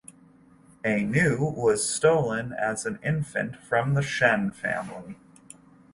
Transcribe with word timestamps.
A 0.83 1.03
Nu 1.03 1.53
was 1.55 1.87
stolen 1.87 2.53
as 2.53 2.87
an 2.87 2.97
infant 3.03 3.55
from 3.57 3.93
the 3.93 4.01
Shen 4.01 4.49
family. 4.49 5.15